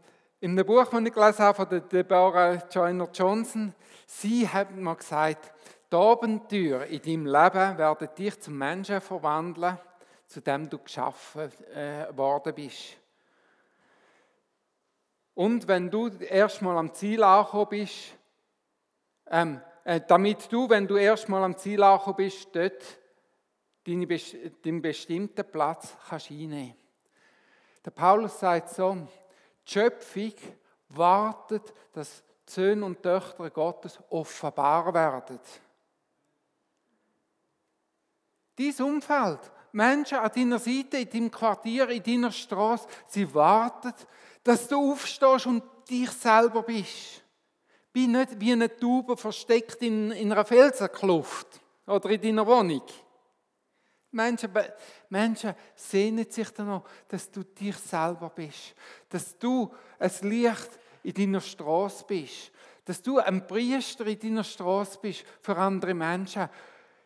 [0.41, 3.75] in dem Buch, das ich gelesen habe, von Deborah Joyner Johnson,
[4.07, 5.53] sie hat mir gesagt,
[5.92, 9.78] die Abenteuer in deinem Leben werden dich zum Menschen verwandeln,
[10.26, 12.96] zu dem du geschaffen äh, worden bist.
[15.35, 18.16] Und wenn du erstmal am Ziel angekommen bist,
[19.31, 22.98] ähm, äh, damit du, wenn du erstmal am Ziel angekommen bist, dort
[23.87, 24.09] deinen,
[24.62, 26.74] deinen bestimmten Platz kannst einnehmen.
[27.85, 28.94] Der Paulus sagt so,
[29.66, 30.35] die Schöpfung
[30.88, 35.40] wartet, dass die Söhne und Töchter Gottes offenbar werden.
[38.57, 39.41] Dein Umfeld,
[39.73, 43.95] Menschen an deiner Seite, in deinem Quartier, in deiner Straße, sie warten,
[44.45, 47.23] dass du aufstehst und dich selber bist.
[47.93, 52.83] Bin nicht wie eine Taube versteckt in, in einer Felsenkluft oder in deiner Wohnung.
[54.11, 54.51] Menschen,
[55.09, 58.75] Menschen sehnen sich danach, dass du dich selber bist,
[59.09, 62.53] dass du ein Licht in deiner Straße bist,
[62.85, 66.49] dass du ein Priester in deiner Straße bist für andere Menschen,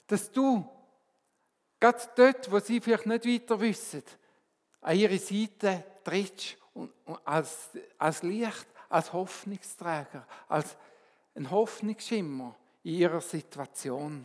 [0.07, 0.69] dass du
[1.79, 4.03] Gerade dort, wo sie vielleicht nicht weiter wissen,
[4.81, 6.93] an ihre Seite trittst und,
[7.25, 10.77] als, als Licht, als Hoffnungsträger, als
[11.35, 14.25] ein Hoffnungsschimmer in ihrer Situation.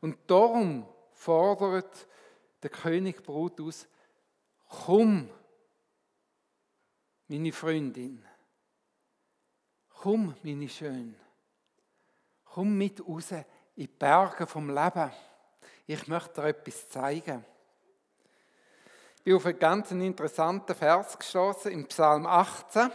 [0.00, 2.06] Und darum fordert
[2.62, 3.86] der König Brut aus,
[4.68, 5.28] komm,
[7.28, 8.24] meine Freundin,
[9.88, 11.14] komm, meine Schön,
[12.44, 13.32] komm mit raus
[13.76, 15.12] in die Berge vom Leben.
[15.86, 17.44] Ich möchte dir etwas zeigen.
[19.18, 22.90] Ich bin auf einen ganz interessanten Vers gestoßen im Psalm 18.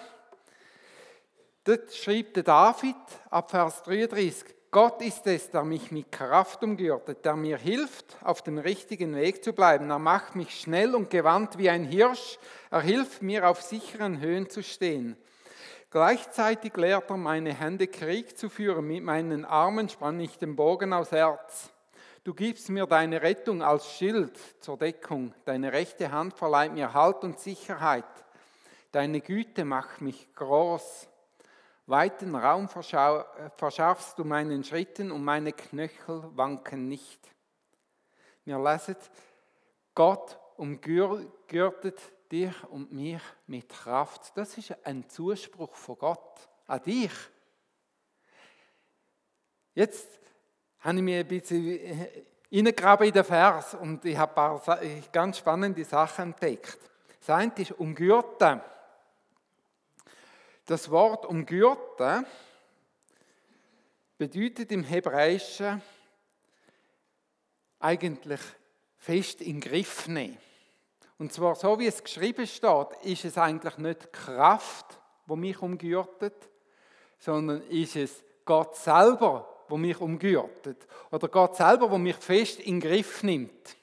[1.63, 2.95] Dort schreibt David
[3.29, 8.41] ab Vers 33, Gott ist es, der mich mit Kraft umgürtet, der mir hilft, auf
[8.41, 9.89] dem richtigen Weg zu bleiben.
[9.89, 12.39] Er macht mich schnell und gewandt wie ein Hirsch.
[12.71, 15.17] Er hilft mir, auf sicheren Höhen zu stehen.
[15.91, 18.87] Gleichzeitig lehrt er meine Hände Krieg zu führen.
[18.87, 21.69] Mit meinen Armen spann ich den Bogen aus Herz.
[22.23, 25.33] Du gibst mir deine Rettung als Schild zur Deckung.
[25.43, 28.05] Deine rechte Hand verleiht mir Halt und Sicherheit.
[28.93, 31.09] Deine Güte macht mich groß.
[31.87, 37.19] Weiten Raum verschaffst du meinen Schritten und meine Knöchel wanken nicht.
[38.45, 38.95] Wir lesen,
[39.93, 41.99] Gott umgürtet
[42.31, 44.31] dich und mich mit Kraft.
[44.35, 47.11] Das ist ein Zuspruch von Gott an dich.
[49.73, 50.07] Jetzt
[50.79, 52.07] habe ich mir ein bisschen
[52.51, 54.79] reingegraben in den Vers und ich habe ein paar
[55.11, 56.77] ganz spannende Sachen entdeckt.
[57.19, 58.61] Das eine ist umgürten.
[60.65, 62.25] Das Wort umgürten
[64.17, 65.81] bedeutet im Hebräischen
[67.79, 68.41] eigentlich
[68.97, 70.37] fest in Griff nehmen.
[71.21, 76.33] Und zwar so, wie es geschrieben steht, ist es eigentlich nicht Kraft, wo mich umgürtet,
[77.19, 80.87] sondern ist es Gott selber, wo mich umgürtet.
[81.11, 83.77] Oder Gott selber, wo mich fest in den Griff nimmt.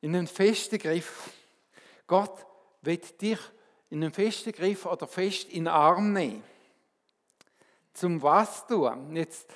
[0.00, 1.30] In einen festen Griff.
[2.06, 2.46] Gott
[2.82, 3.40] wird dich
[3.90, 6.44] in einen festen Griff oder fest in den Arm nehmen.
[7.94, 9.16] Zum was tun?
[9.16, 9.52] Jetzt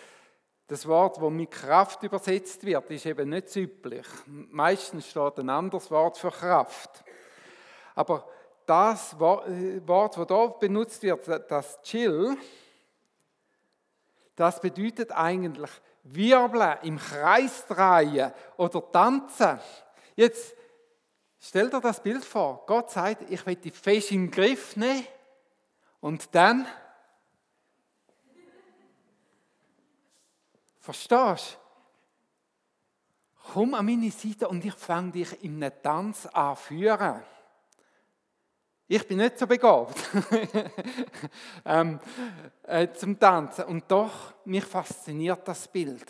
[0.68, 4.06] das Wort, das mit Kraft übersetzt wird, ist eben nicht üblich.
[4.26, 7.04] Meistens steht ein anderes Wort für Kraft.
[7.94, 8.28] Aber
[8.66, 12.36] das äh, Wort, das hier benutzt wird, das Chill,
[14.36, 15.70] das bedeutet eigentlich
[16.04, 19.58] wirbeln, im Kreis drehen oder tanzen.
[20.16, 20.54] Jetzt
[21.40, 22.64] stell dir das Bild vor.
[22.66, 25.06] Gott sagt, ich will dich fest im Griff nehmen
[26.00, 26.66] und dann
[30.88, 31.58] Verstehst
[33.36, 33.52] du?
[33.52, 37.22] Komm an meine Seite und ich fange dich in einem Tanz an führen.
[38.86, 39.98] Ich bin nicht so begabt
[41.66, 42.00] ähm,
[42.62, 43.66] äh, zum Tanzen.
[43.66, 46.06] Und doch, mich fasziniert das Bild.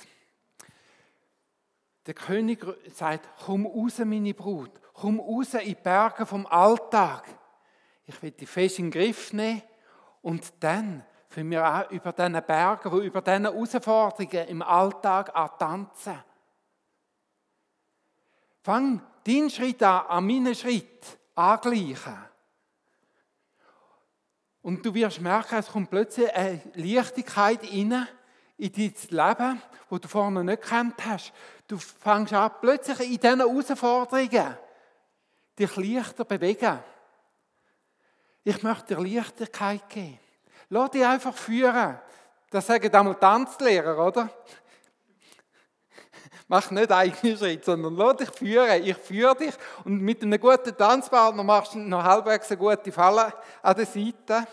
[2.07, 2.65] Der König
[2.95, 4.71] sagt, komm raus, meine Brut.
[4.93, 7.25] Komm raus in die Berge vom Alltag.
[8.07, 9.61] Ich will dich fest in den Griff nehmen
[10.23, 15.51] und dann für wir auch über diesen Bergen, wo über diesen Herausforderungen im Alltag an
[15.59, 16.23] tanzen.
[18.63, 22.17] Fang deinen Schritt an, an meinen Schritt angleichen.
[24.63, 28.09] Und du wirst merken, es kommt plötzlich eine Leichtigkeit rein
[28.57, 31.33] in dein Leben, wo du vorne nicht gekannt hast.
[31.67, 34.57] Du fängst an, plötzlich in diesen Herausforderungen
[35.59, 36.79] dich leichter bewegen.
[38.45, 40.19] Ich möchte dir Leichtigkeit geben.
[40.71, 41.99] Lass dich einfach führen.
[42.51, 44.31] Das sagen einmal Tanzlehrer, oder?
[46.51, 48.83] Mach nicht eigene Schritte, sondern lass dich führen.
[48.83, 49.55] Ich führe dich
[49.85, 54.47] und mit einem guten Tanzpartner machst du noch halbwegs eine gute Falle an der Seite.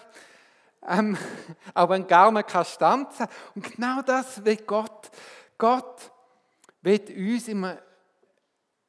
[0.87, 1.17] Ähm,
[1.73, 3.27] auch wenn du gar nicht kannst tanzen.
[3.55, 5.09] Und genau das will Gott.
[5.57, 6.11] Gott
[6.81, 7.01] will
[7.33, 7.65] uns im,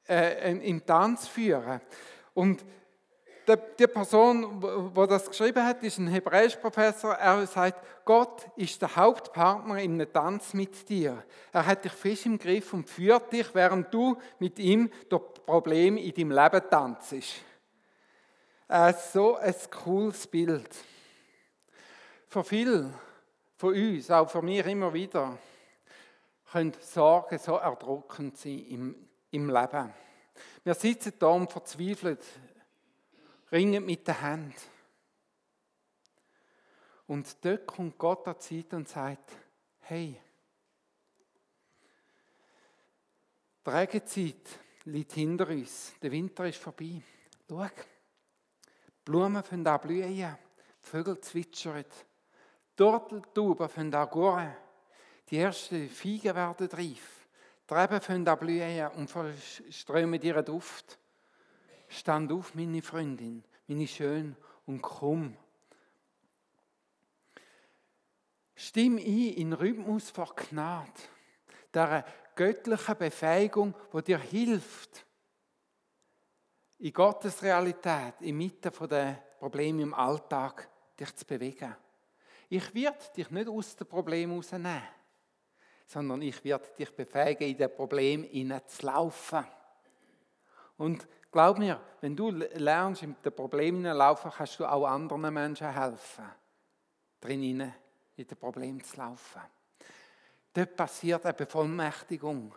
[0.08, 1.80] äh, im Tanz führen.
[2.34, 2.64] Und
[3.46, 7.14] die Person, die das geschrieben hat, ist ein Hebräisch-Professor.
[7.14, 11.22] Er sagt, Gott ist der Hauptpartner in einem Tanz mit dir.
[11.52, 16.00] Er hat dich fest im Griff und führt dich, während du mit ihm durch Probleme
[16.00, 17.14] in deinem Leben tanzt.
[18.68, 20.68] Äh, so ein cooles Bild.
[22.28, 22.92] Für viele
[23.56, 25.38] von uns, auch für mich immer wieder,
[26.50, 29.92] können Sorgen so erdrückend sein im, im Leben.
[30.64, 32.18] Wir sitzen da und verzweifeln
[33.52, 34.54] ringen mit der Hand.
[37.06, 39.32] Und dort kommt Gott an die Zeit und sagt,
[39.80, 40.20] hey,
[43.64, 47.02] die Regenzeit liegt hinter uns, der Winter ist vorbei.
[47.48, 47.72] Schau, die
[49.04, 50.28] Blumen fangen an blühen, die
[50.80, 51.84] Vögel zwitschern,
[52.76, 54.56] Turteltauben fangen an
[55.28, 57.26] die ersten Feigen werden reif,
[57.68, 60.98] die Reben fangen an blühen und verströmen ihren Duft.
[61.88, 65.36] Stand auf, meine Freundin, meine Schön, und komm.
[68.54, 70.90] Stimm ein in Rhythmus vor Gnade,
[71.72, 75.06] der göttlichen Befähigung, wo dir hilft,
[76.78, 80.68] in Gottes Realität, inmitten der Probleme im Alltag,
[80.98, 81.74] dich zu bewegen.
[82.48, 84.82] Ich werde dich nicht aus dem Problem herausnehmen,
[85.86, 88.26] sondern ich werde dich befähigen, in das Problem
[88.66, 89.44] zu laufen.
[90.76, 95.70] Und Glaub mir, wenn du lernst, in den Problemen laufen, kannst du auch anderen Menschen
[95.70, 96.24] helfen,
[97.20, 97.74] drinnen
[98.16, 99.42] in den Problemen zu laufen.
[100.54, 102.54] Dort passiert eine Bevollmächtigung.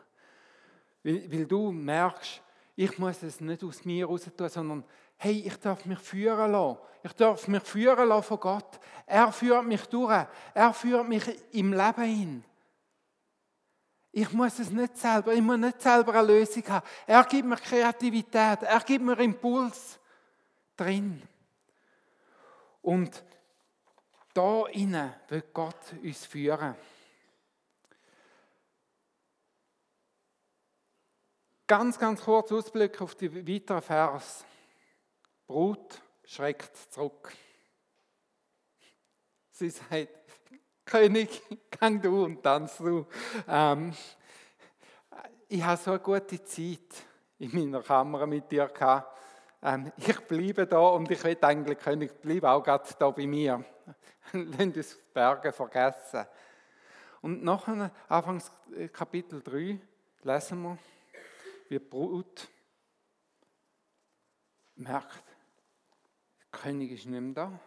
[1.03, 2.41] Weil du merkst,
[2.77, 4.85] ich muss es nicht aus mir raus tun, sondern
[5.17, 6.79] hey, ich darf mich führen lassen.
[7.03, 8.79] Ich darf mich führen lassen von Gott.
[9.05, 10.25] Er führt mich durch.
[10.53, 12.43] Er führt mich im Leben hin.
[14.11, 16.87] Ich muss es nicht selber, ich muss nicht selber eine Lösung haben.
[17.05, 19.99] Er gibt mir Kreativität, er gibt mir Impuls
[20.75, 21.21] drin.
[22.81, 23.23] Und
[24.33, 26.75] da innen wird Gott uns führen.
[31.67, 34.43] Ganz, ganz kurz Ausblick auf die weiteren Vers.
[35.45, 37.31] Brut schreckt zurück.
[39.51, 40.09] Sie sagt,
[40.89, 41.43] König,
[41.79, 43.05] gang du und tanz du.
[43.47, 43.93] Ähm,
[45.47, 47.05] ich habe so eine gute Zeit
[47.37, 49.15] in meiner Kammer mit dir gehabt.
[49.61, 53.63] Ähm, ich bleibe da und ich will eigentlich, König, bleib auch gerade da bei mir.
[54.33, 56.25] Lass das Berge vergessen.
[57.21, 58.51] Und nachher, Anfangs
[58.91, 59.79] Kapitel 3,
[60.23, 60.77] lesen wir,
[61.67, 62.47] wie die Brut
[64.75, 65.23] merkt,
[66.41, 67.59] der König ist nicht mehr da.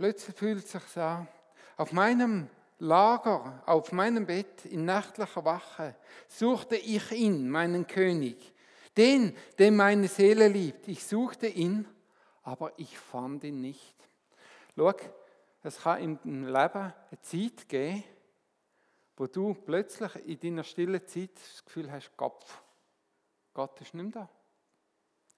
[0.00, 1.28] Plötzlich fühlt es sich an.
[1.76, 2.48] Auf meinem
[2.78, 5.94] Lager, auf meinem Bett in nächtlicher Wache
[6.26, 8.54] suchte ich ihn, meinen König,
[8.96, 10.88] den, den meine Seele liebt.
[10.88, 11.86] Ich suchte ihn,
[12.44, 13.94] aber ich fand ihn nicht.
[14.74, 14.94] Schau,
[15.62, 18.02] es kann im Leben eine Zeit geben,
[19.18, 22.46] wo du plötzlich in deiner stillen Zeit das Gefühl hast, Gott,
[23.52, 24.39] Gott ist nicht mehr da.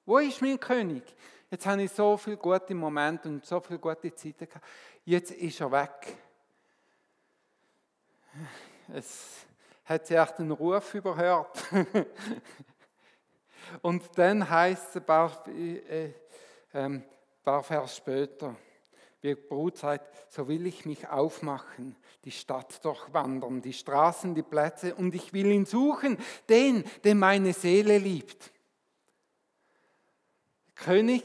[0.04, 1.02] Wo ist mein König?
[1.50, 4.66] Jetzt habe ich so viele gute Momente und so viele gute Zeiten gehabt.
[5.04, 6.16] Jetzt ist er weg.
[8.92, 9.46] Es
[9.84, 11.62] hat sich echt einen Ruf überhört.
[13.82, 16.10] und dann heißt es ein paar, äh,
[16.72, 17.04] ein
[17.44, 18.56] paar Vers später,
[19.20, 21.94] wie Brut sagt, so will ich mich aufmachen,
[22.24, 27.52] die Stadt durchwandern, die Straßen, die Plätze, und ich will ihn suchen, den, den meine
[27.52, 28.51] Seele liebt.
[30.82, 31.22] König,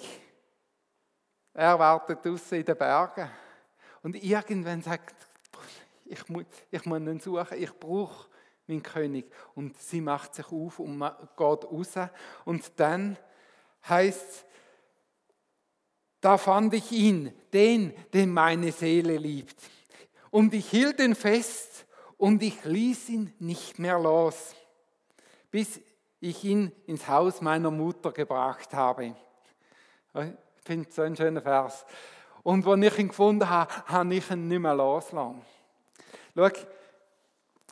[1.53, 3.29] er wartet draußen in den Bergen.
[4.03, 5.15] Und irgendwann sagt,
[6.05, 8.27] ich muss, ich muss ihn suchen, ich brauche
[8.67, 9.25] meinen König.
[9.55, 11.93] Und sie macht sich auf und geht raus.
[12.45, 13.17] Und dann
[13.87, 14.45] heißt es,
[16.21, 19.55] da fand ich ihn, den, den meine Seele liebt.
[20.29, 21.87] Und ich hielt ihn fest
[22.17, 24.55] und ich ließ ihn nicht mehr los,
[25.49, 25.79] bis
[26.19, 29.15] ich ihn ins Haus meiner Mutter gebracht habe.
[30.13, 30.33] Ich
[30.63, 31.85] finde es so ein schöner Vers.
[32.43, 35.41] Und als ich ihn gefunden habe, habe ich ihn nicht mehr losgelassen.
[36.35, 36.49] Schau,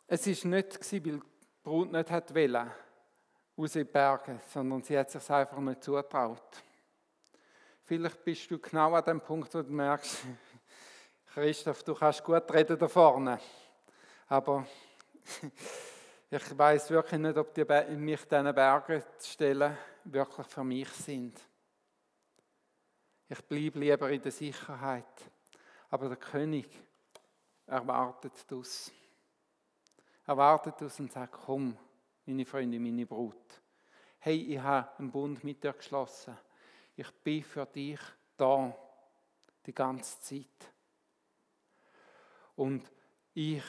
[0.08, 1.22] es war nicht, weil die
[1.64, 2.72] Brut nicht wollte,
[3.58, 6.64] raus in die Berge, sondern sie hat sich einfach nicht zutraut.
[7.84, 10.18] Vielleicht bist du genau an dem Punkt, wo du merkst,
[11.34, 13.40] Christoph, du kannst gut reden da vorne,
[14.28, 14.66] aber
[16.30, 17.66] ich weiß wirklich nicht, ob die
[17.96, 21.40] mich diesen Bergen zu stellen wirklich für mich sind.
[23.28, 25.32] Ich bleibe lieber in der Sicherheit.
[25.90, 26.68] Aber der König
[27.66, 28.92] erwartet das.
[30.26, 31.78] Er wartet das und sagt, komm,
[32.26, 33.62] meine Freunde, meine Brut.
[34.20, 36.38] Hey, ich habe einen Bund mit dir geschlossen.
[36.96, 38.00] Ich bin für dich
[38.38, 38.76] da,
[39.66, 40.74] die ganze Zeit.
[42.56, 42.90] Und
[43.34, 43.64] ich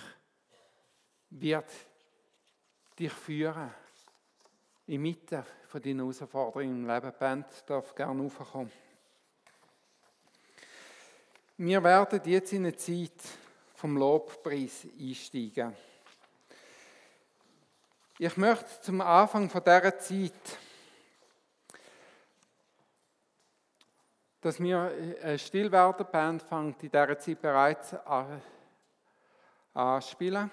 [1.30, 1.72] werde
[2.98, 3.72] dich führen.
[4.86, 7.12] In Mitte von deinen Herausforderungen im Leben.
[7.18, 8.85] Band darf gerne raufkommen.
[11.58, 13.18] Wir werden jetzt in eine Zeit
[13.76, 15.74] vom Lobpreis einsteigen.
[18.18, 20.58] Ich möchte zum Anfang von dieser Zeit,
[24.42, 24.92] dass wir
[25.22, 28.42] eine Stillwerderband fängt in dieser Zeit bereits an,
[29.72, 30.50] an.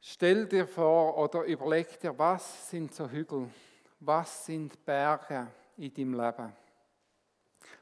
[0.00, 3.50] Stell dir vor oder überleg dir, was sind so Hügel?
[4.00, 5.46] Was sind Berge
[5.76, 6.52] in deinem Leben?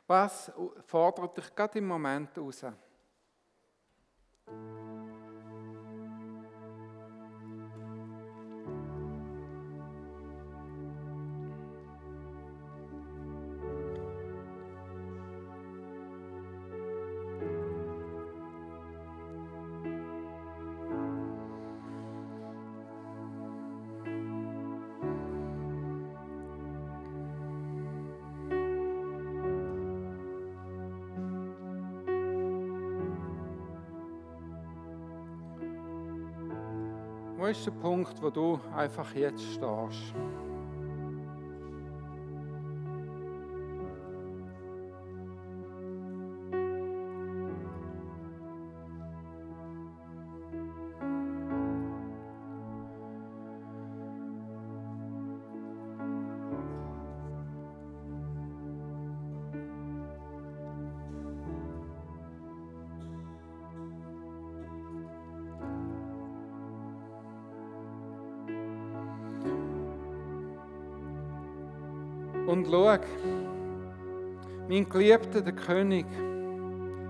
[0.06, 0.50] Was
[0.86, 2.64] fordert dich gerade im Moment raus?
[37.48, 40.12] Wo ist der Punkt, wo du einfach jetzt stehst?
[72.48, 72.96] Und schau,
[74.70, 76.06] mein Geliebter, der König,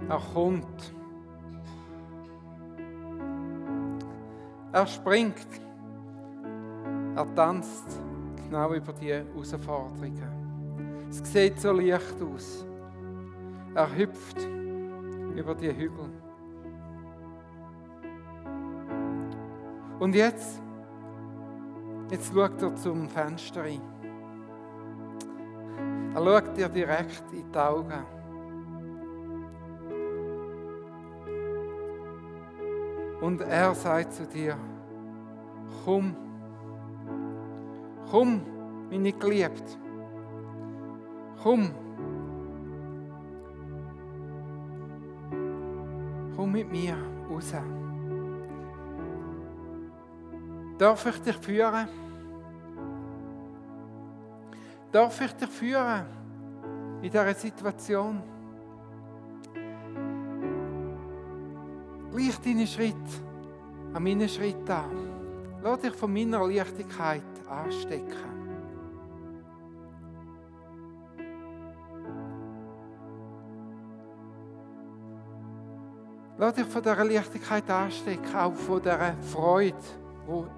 [0.08, 0.92] er kommt.
[4.72, 5.46] Er springt.
[7.14, 8.00] Er tanzt
[8.42, 11.06] genau über die Herausforderungen.
[11.08, 12.66] Es sieht so leicht aus.
[13.76, 14.44] Er hüpft
[15.36, 16.10] über die Hügel.
[20.00, 20.60] Und jetzt,
[22.10, 23.97] jetzt schaut er zum Fenster rein.
[26.18, 28.04] Er schaut dir direkt in die Augen.
[33.20, 34.56] Und er sagt zu dir,
[35.84, 36.16] komm,
[38.10, 38.40] komm,
[38.90, 39.78] meine Geliebte,
[41.40, 41.70] komm,
[46.34, 46.96] komm mit mir
[47.30, 47.52] raus.
[50.78, 52.07] Darf ich dich führen?
[54.90, 56.06] Darf ich dich führen
[57.02, 58.22] in dieser Situation?
[62.10, 62.94] Gleich deine Schritt
[63.92, 64.90] an meinen Schritt an.
[65.62, 68.38] Lass dich von meiner Leichtigkeit anstecken.
[76.38, 79.76] Lass dich von dieser Leichtigkeit anstecken, auch von dieser Freude,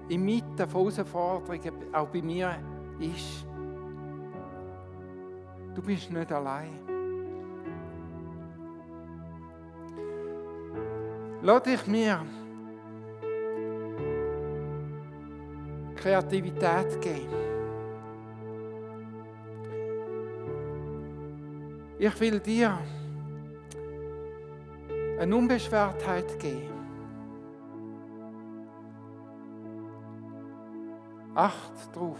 [0.09, 2.55] die inmitten von Herausforderungen auch bei mir
[2.99, 3.50] ist.
[5.73, 6.79] Du bist nicht allein.
[11.41, 12.23] Lass dich mir
[15.95, 17.41] Kreativität geben.
[21.97, 22.77] Ich will dir
[25.19, 26.69] eine Unbeschwertheit geben.
[31.35, 32.19] Acht drauf,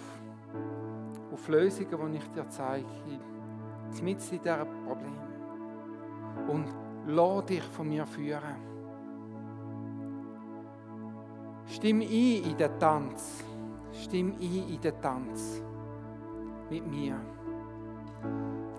[1.32, 2.86] auf Lösungen, die ich dir zeige
[4.02, 5.18] mit in diesem Problem.
[6.48, 6.68] Und
[7.08, 8.56] lass dich von mir führen.
[11.66, 13.44] Stimm ein in den Tanz.
[13.92, 15.62] Stimm ein in den Tanz.
[16.70, 17.20] Mit mir.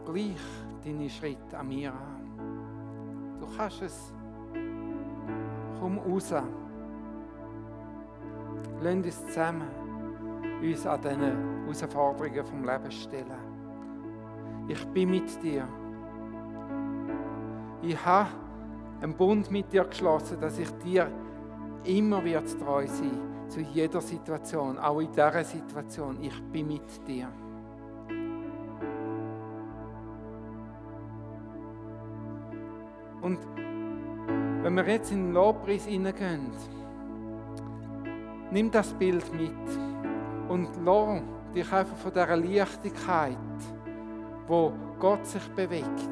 [0.05, 0.41] Gleich
[0.85, 3.39] deine Schritte an mir an.
[3.41, 4.13] Du kannst es.
[5.81, 6.35] Komm raus.
[8.81, 9.83] Lass uns zusammen
[10.63, 11.21] uns an diesen
[11.65, 13.42] Herausforderungen vom Leben stellen.
[14.69, 15.67] Ich bin mit dir.
[17.83, 18.31] Ich habe
[19.01, 21.11] einen Bund mit dir geschlossen, dass ich dir
[21.85, 26.17] immer wird treu sein zu jeder Situation, auch in dieser Situation.
[26.23, 27.29] Ich bin mit dir.
[33.21, 33.39] Und
[34.63, 36.51] wenn wir jetzt in den Lobpreis hineingehen,
[38.51, 39.51] nimm das Bild mit
[40.49, 41.23] und lass
[41.55, 43.37] dich einfach von dieser Leichtigkeit,
[44.53, 46.11] wo Gott sich bewegt,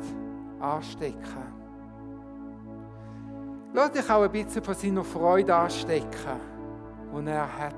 [0.61, 1.45] anstecken.
[3.75, 6.41] Lass dich auch ein bisschen von seiner Freude anstecken,
[7.15, 7.75] die er hat.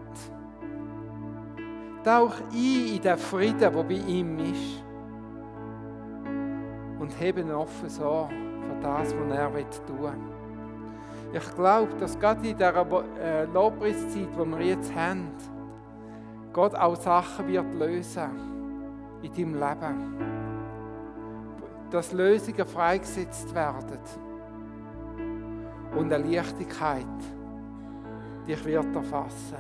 [2.05, 4.85] Tauch ein in den Frieden, der bei ihm ist.
[7.01, 9.53] Und hebe offen so für das, was er
[9.85, 10.13] tun will.
[11.33, 12.87] Ich glaube, dass gerade in dieser
[13.21, 15.29] äh, Lobpreiszeit, die wir jetzt haben,
[16.53, 18.31] Gott auch Sachen wird lösen
[19.23, 20.42] in deinem Leben.
[21.93, 24.01] Dass Lösungen freigesetzt werden
[25.95, 27.07] und eine Leichtigkeit
[28.47, 29.57] dich wird erfassen.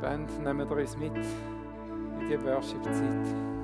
[0.00, 3.57] Band, nehmen wir uns mit in die Worship-Zeit.